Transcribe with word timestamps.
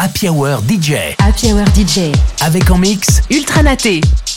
Happy 0.00 0.28
Hour 0.28 0.60
DJ. 0.62 1.16
Happy 1.18 1.52
Hour 1.52 1.66
DJ. 1.74 2.12
Avec 2.40 2.70
en 2.70 2.78
mix 2.78 3.20
Ultranaté. 3.30 4.00
we 4.00 4.27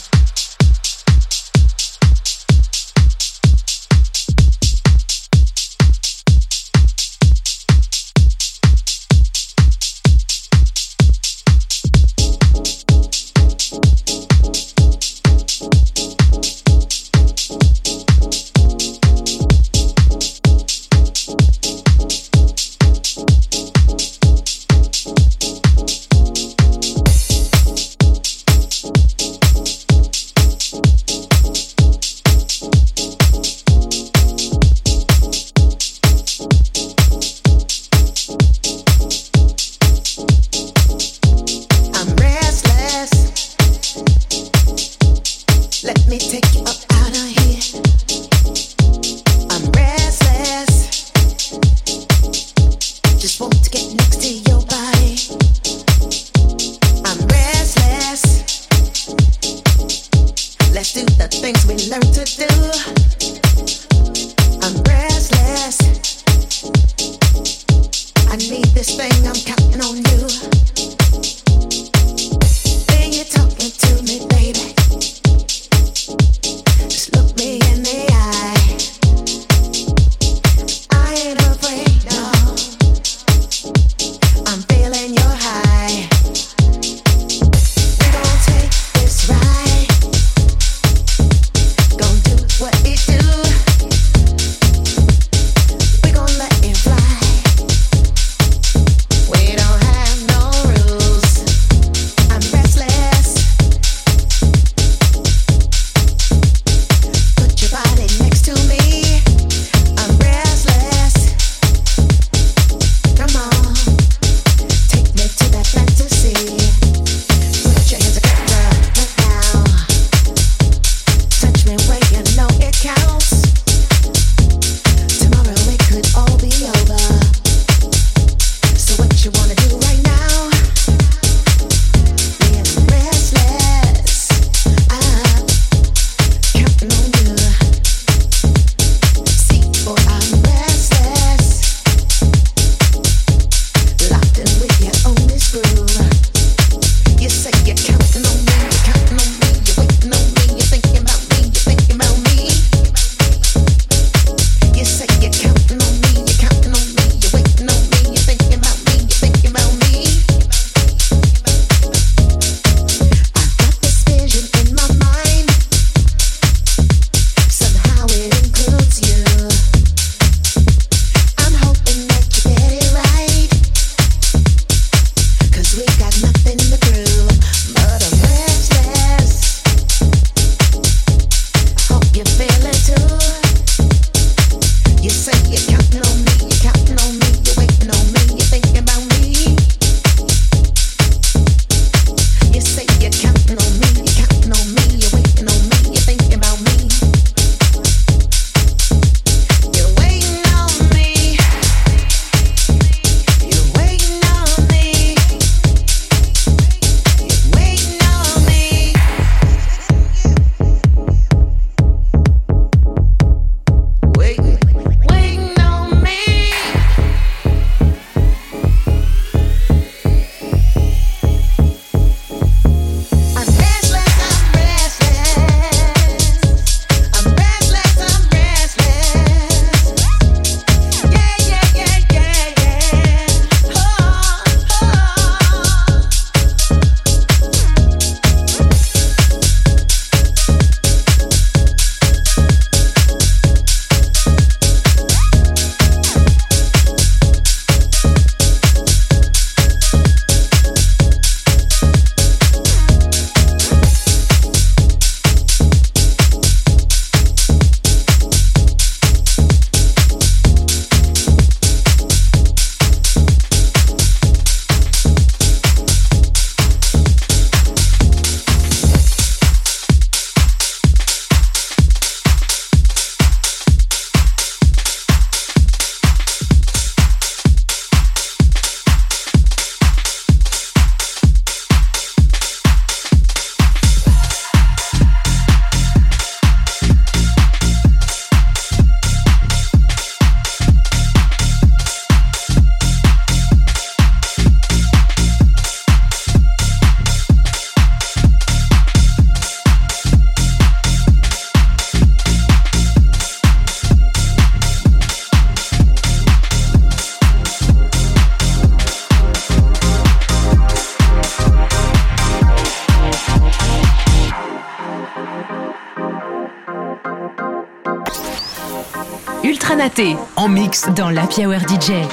dans 321.02 321.10
Hour 321.10 321.60
DJ. 321.68 322.06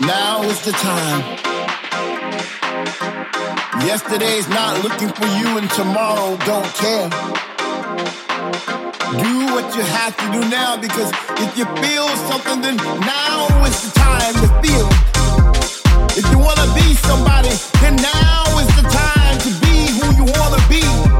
Now 0.00 0.42
is 0.44 0.62
the 0.64 0.72
time. 0.72 1.22
Yesterday's 3.84 4.48
not 4.48 4.82
looking 4.82 5.10
for 5.10 5.26
you 5.38 5.58
and 5.58 5.68
tomorrow 5.72 6.38
don't 6.46 6.70
care. 6.80 7.10
Do 9.24 9.34
what 9.52 9.68
you 9.76 9.82
have 9.82 10.16
to 10.16 10.26
do 10.32 10.40
now 10.48 10.78
because 10.78 11.12
if 11.44 11.58
you 11.58 11.66
feel 11.84 12.08
something, 12.30 12.62
then 12.62 12.76
now 13.00 13.66
is 13.66 13.82
the 13.84 13.92
time 14.00 14.34
to 14.42 14.48
feel. 14.62 14.88
If 16.16 16.24
you 16.32 16.38
wanna 16.38 16.68
be 16.72 16.94
somebody, 17.08 17.52
then 17.82 17.96
now 17.96 18.44
is 18.62 18.70
the 18.80 18.86
time 18.88 19.36
to 19.44 19.50
be 19.60 19.76
who 19.98 20.06
you 20.16 20.24
wanna 20.40 20.62
be. 20.70 21.11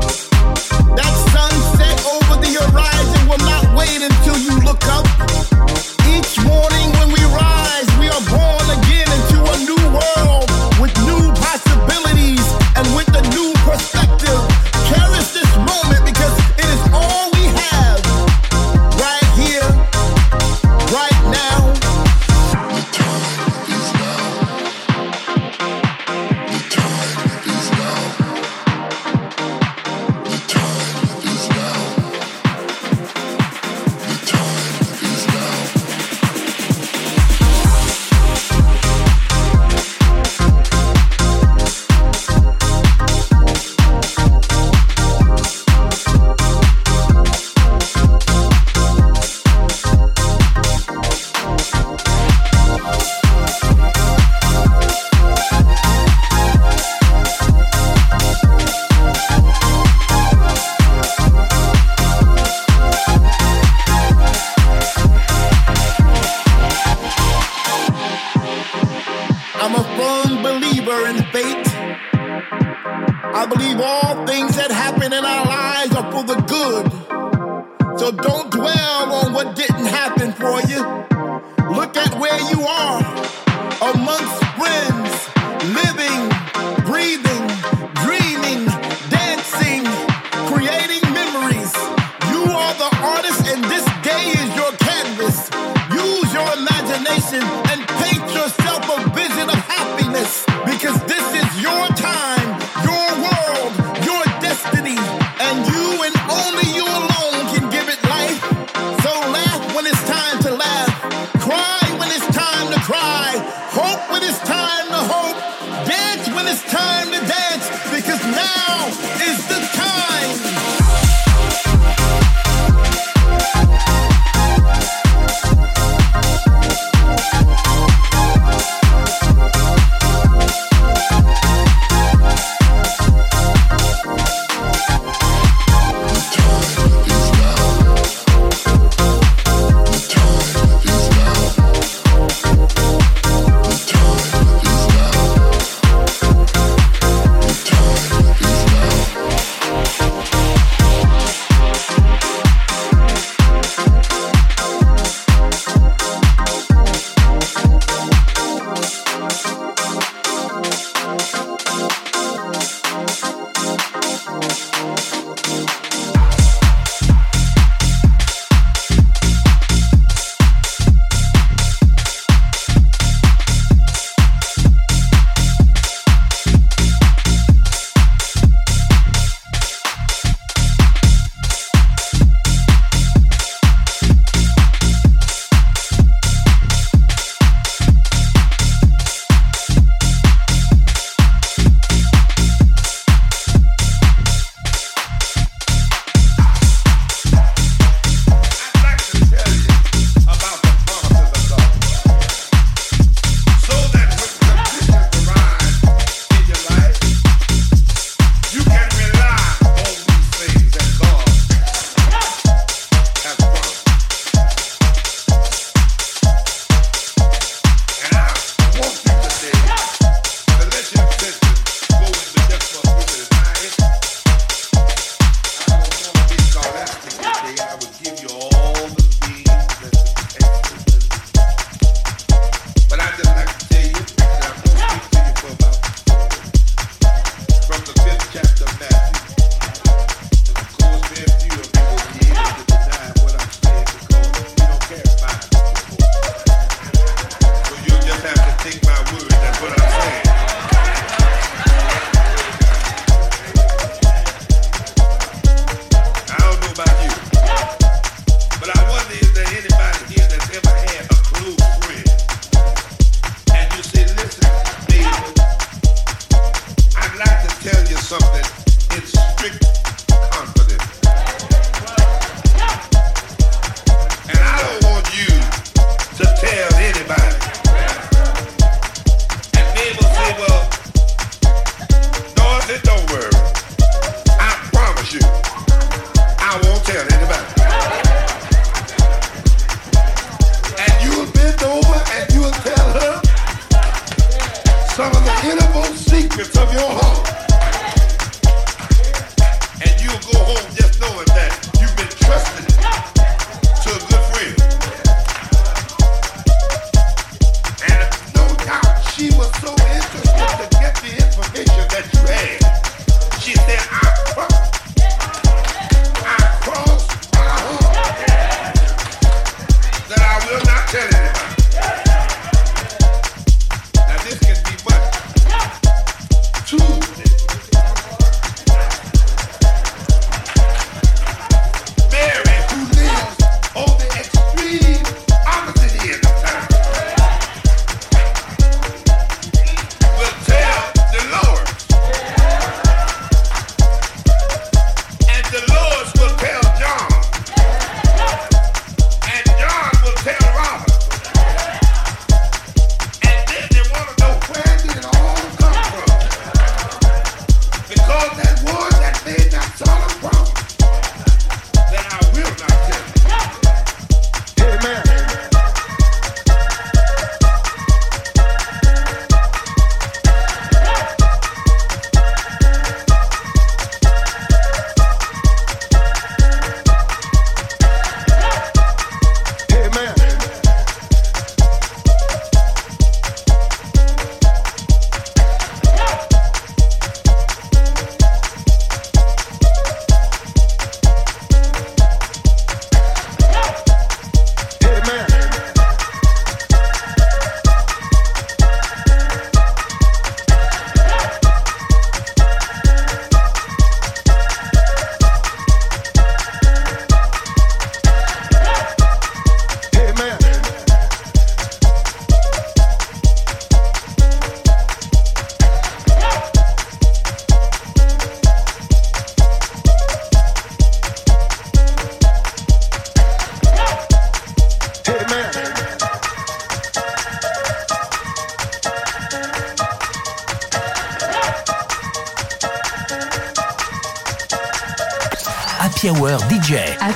cause 100.82 101.11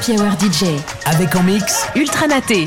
Happy 0.09 0.21
Hour 0.21 0.37
DJ. 0.39 0.81
Avec 1.07 1.35
en 1.35 1.43
mix 1.43 1.85
Ultra 1.97 2.29
Naté. 2.29 2.67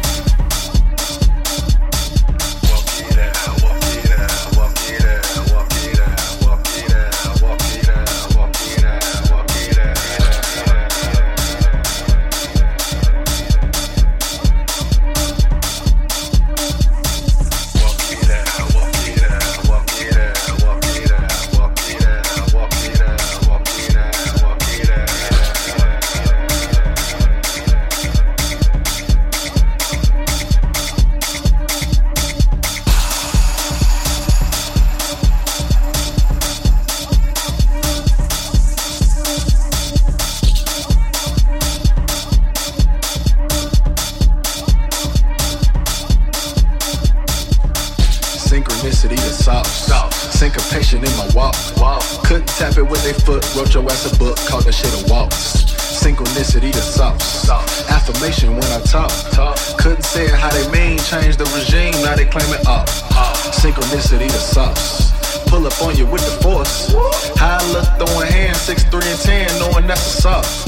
when 58.21 58.61
I 58.71 58.79
talk. 58.85 59.09
talk. 59.31 59.57
Couldn't 59.79 60.03
say 60.03 60.25
it 60.25 60.35
how 60.35 60.51
they 60.51 60.69
mean, 60.69 60.99
change 60.99 61.37
the 61.37 61.45
regime, 61.57 61.91
now 62.05 62.15
they 62.15 62.25
claim 62.25 62.45
it 62.53 62.67
up. 62.67 62.87
up. 63.17 63.35
Synchronicity 63.49 64.27
the 64.27 64.37
sauce. 64.37 65.09
Pull 65.49 65.65
up 65.65 65.81
on 65.81 65.97
you 65.97 66.05
with 66.05 66.21
the 66.21 66.43
force. 66.43 66.93
High 67.35 67.57
look, 67.73 67.89
throwing 67.97 68.31
hands, 68.31 68.61
6, 68.61 68.83
3, 68.83 69.01
and 69.01 69.19
10, 69.19 69.59
knowing 69.59 69.87
that's 69.87 70.05
a 70.05 70.21
sauce. 70.21 70.65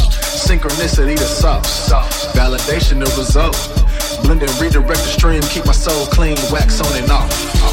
Synchronicity 0.49 1.15
the 1.15 1.25
sauce. 1.25 1.91
Validation 2.33 3.05
the 3.05 3.11
result. 3.21 3.53
Blend 4.23 4.41
and 4.41 4.59
redirect 4.59 5.05
the 5.05 5.13
stream, 5.13 5.43
keep 5.43 5.67
my 5.67 5.73
soul 5.73 6.07
clean, 6.07 6.37
wax 6.51 6.81
on 6.81 6.97
and 6.97 7.11
off. 7.11 7.72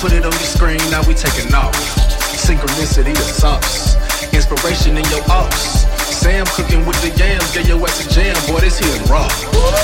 put 0.00 0.12
it 0.12 0.24
on 0.24 0.32
your 0.32 0.50
screen, 0.50 0.80
now 0.90 1.00
we 1.08 1.14
taking 1.14 1.52
off. 1.54 1.74
Synchronicity 2.36 3.12
of 3.12 3.30
sauce. 3.30 3.96
Inspiration 4.32 4.96
in 4.96 5.04
your 5.08 5.24
arts. 5.30 5.86
Sam 6.12 6.44
cooking 6.52 6.84
with 6.84 7.00
the 7.00 7.10
yams, 7.16 7.46
get 7.54 7.66
your 7.66 7.80
ass 7.80 8.04
a 8.04 8.08
jam, 8.12 8.36
boy, 8.46 8.60
this 8.60 8.78
here 8.78 8.92
raw. 9.08 9.28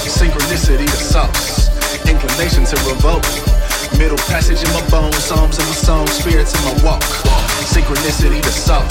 Synchronicity 0.05 0.85
of 0.85 1.01
sauce. 1.01 1.71
Inclination 2.09 2.65
to 2.65 2.77
revolt. 2.85 3.25
Middle 3.97 4.21
passage 4.29 4.61
in 4.61 4.71
my 4.73 4.85
bones, 4.91 5.17
psalms 5.17 5.59
in 5.59 5.65
my 5.67 5.77
song, 5.77 6.07
spirits 6.09 6.53
in 6.57 6.63
my 6.65 6.77
walk. 6.85 7.03
Synchronicity 7.69 8.41
the. 8.43 8.89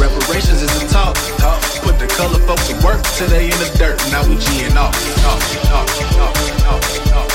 Reparations 0.00 0.62
is 0.62 0.72
the 0.80 0.88
talk. 0.88 1.16
Put 1.82 1.98
the 1.98 2.06
color 2.16 2.38
folks 2.46 2.68
to 2.68 2.74
work 2.84 3.02
today 3.16 3.44
in 3.46 3.58
the 3.58 3.70
dirt. 3.76 3.98
Now 4.10 4.26
we 4.28 4.36
G 4.36 4.64
and 4.64 4.78
off. 4.78 4.94
off, 5.24 5.42
off, 5.72 6.16
off, 6.16 6.66
off, 6.66 7.12
off. 7.12 7.27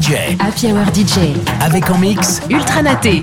DJ. 0.00 0.36
Happy 0.38 0.72
Hour 0.72 0.86
DJ. 0.94 1.36
Avec 1.60 1.90
en 1.90 1.98
mix 1.98 2.40
Ultra 2.48 2.82
Naté. 2.82 3.22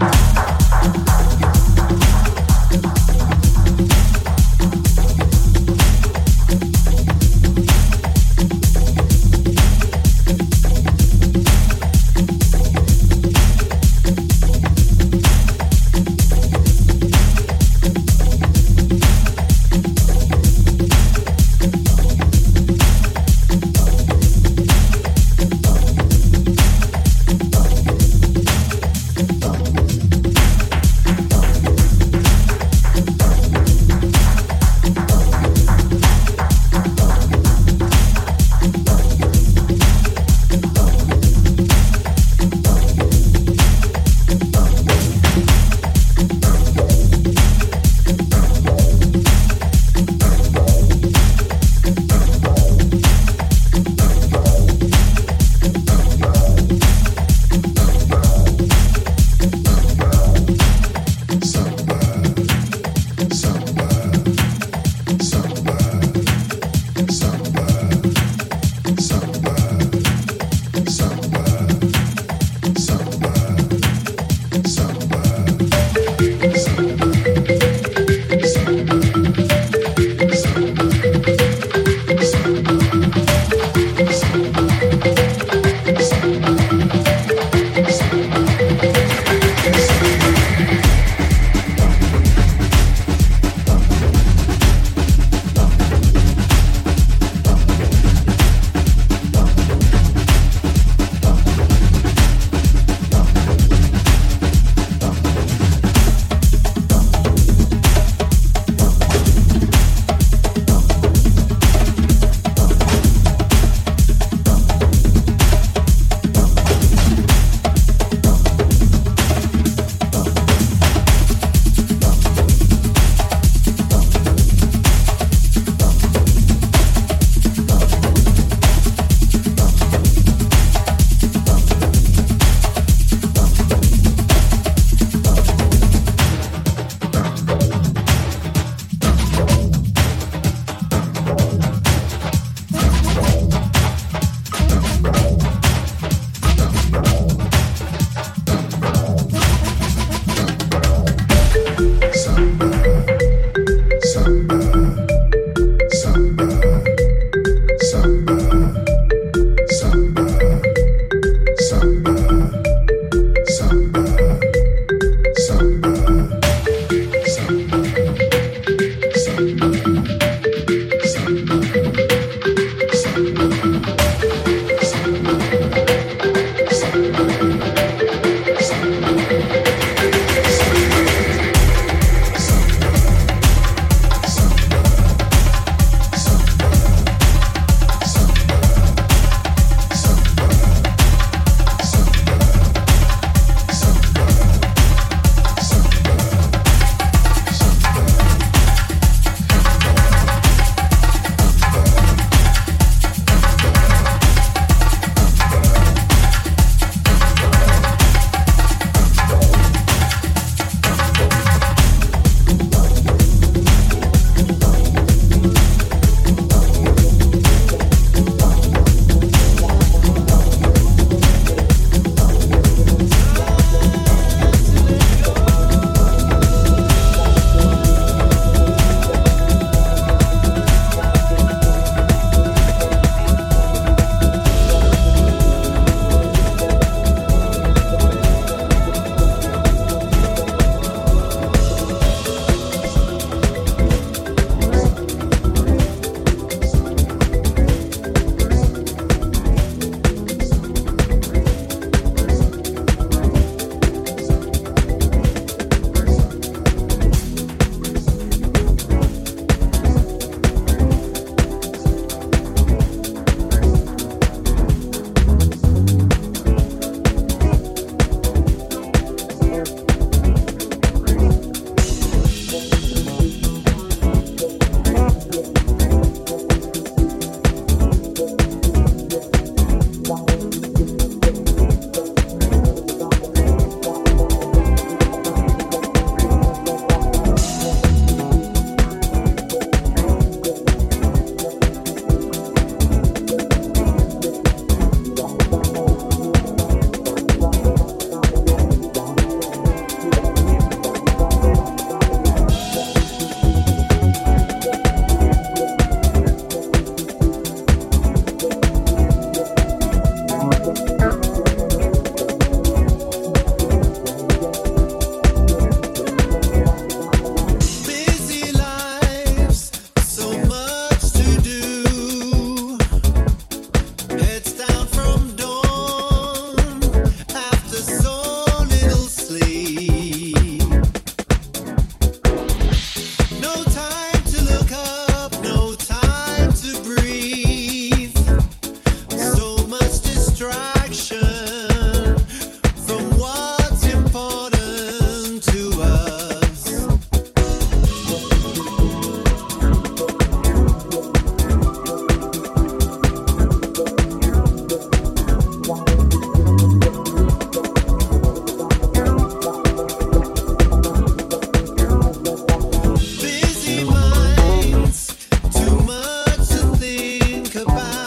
goodbye. 367.68 368.07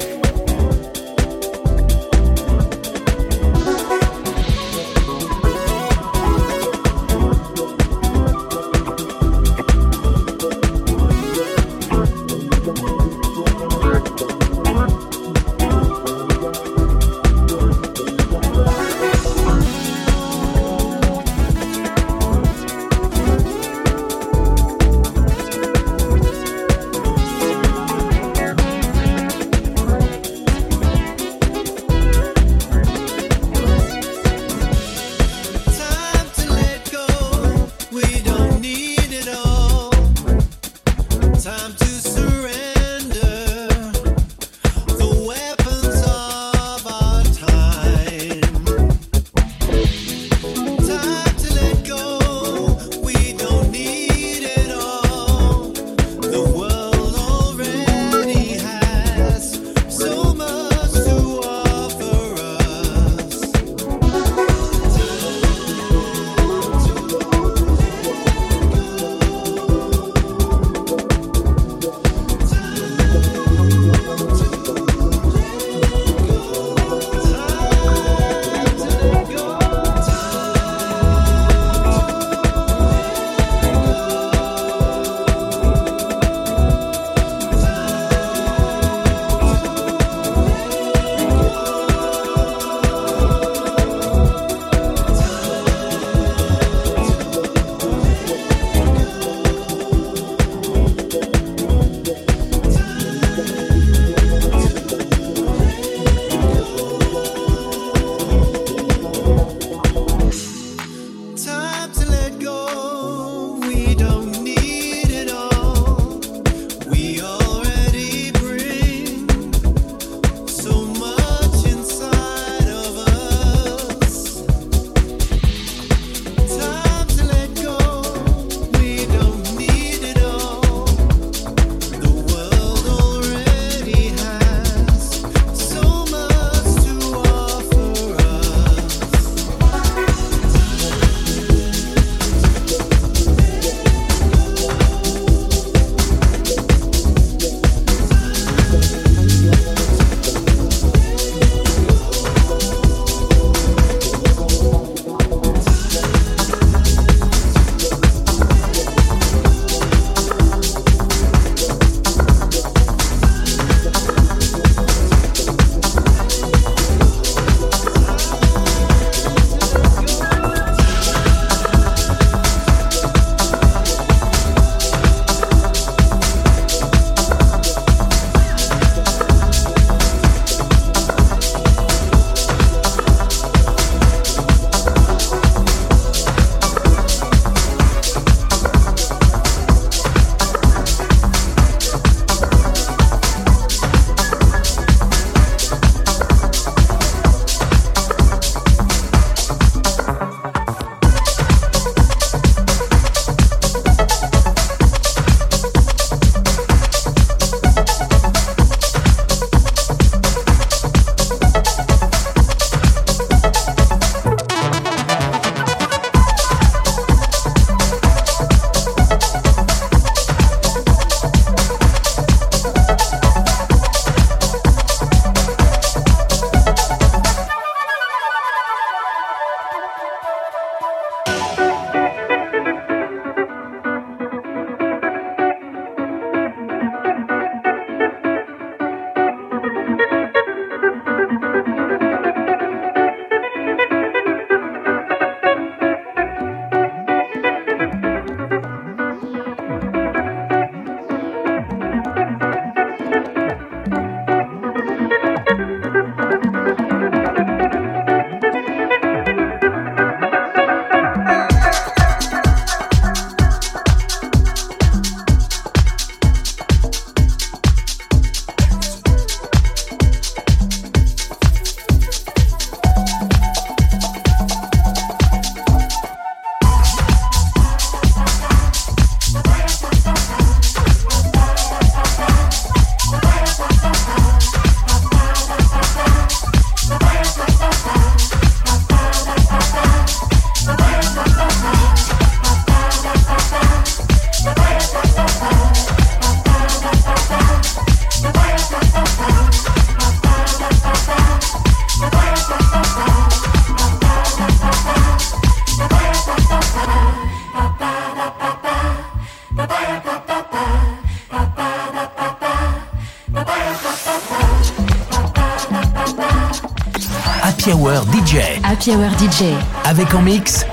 Happy 318.81 318.95
Hour 318.95 319.11
DJ. 319.11 319.43
Avec 319.85 320.11
en 320.15 320.23
mix 320.23 320.65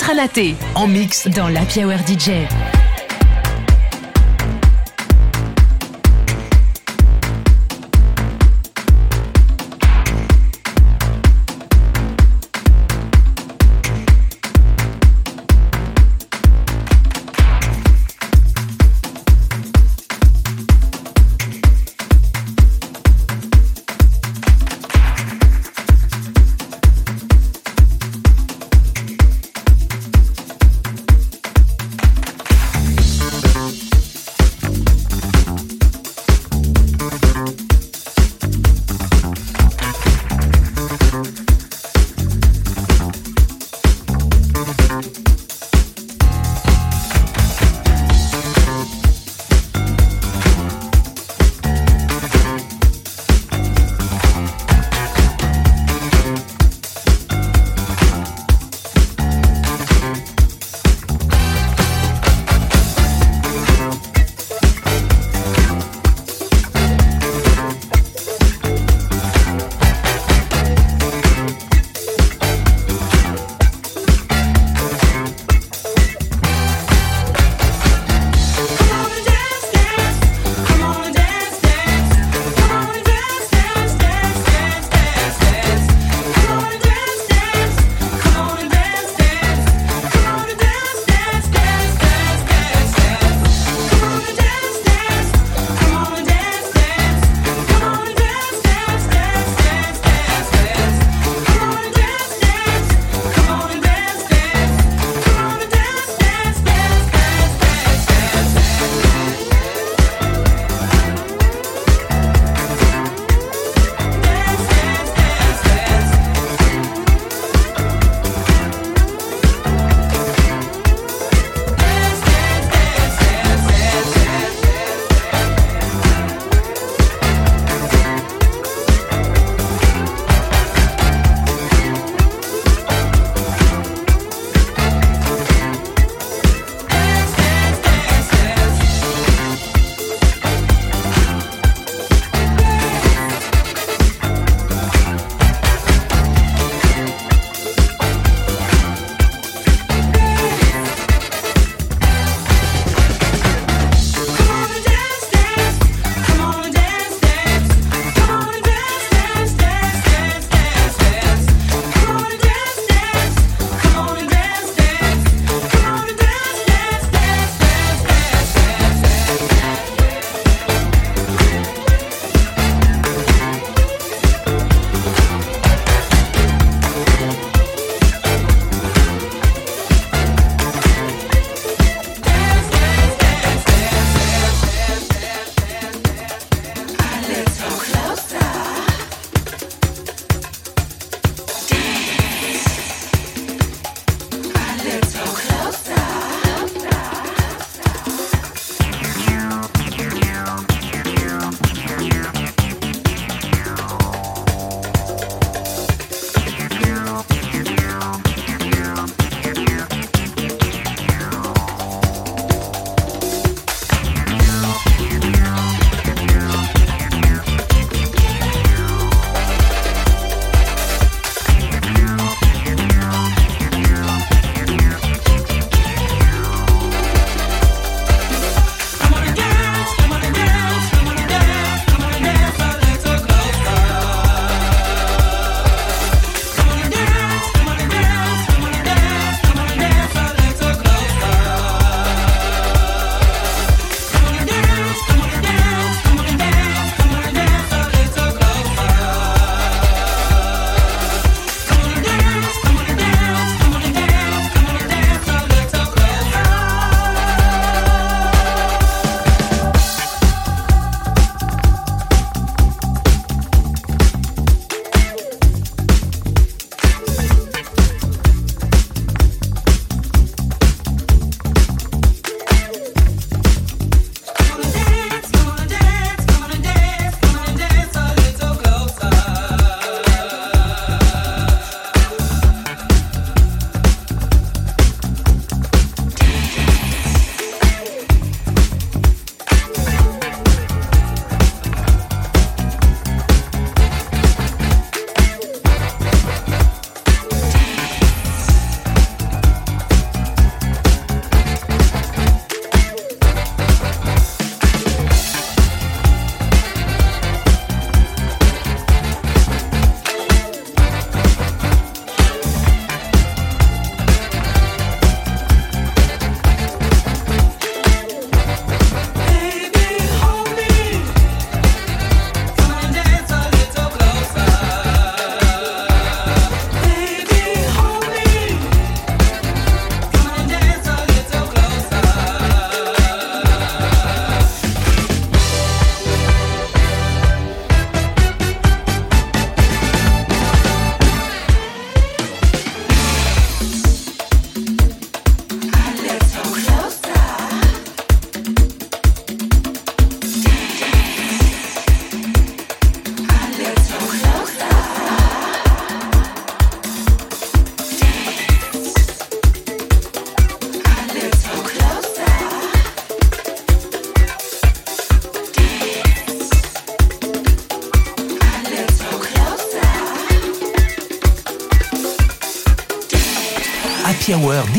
Ultranaté. 0.00 0.54
Pranaté 0.54 0.56
en 0.74 0.86
mix 0.86 1.28
dans 1.28 1.48
la 1.48 1.60
Hour 1.60 1.98
DJ. 2.06 2.46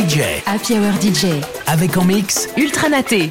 DJ. 0.02 0.42
Happy 0.48 0.80
Hour 0.80 0.94
DJ. 1.00 1.26
Avec 1.68 1.96
en 1.96 2.04
mix 2.04 2.50
Ultranaté. 2.58 3.30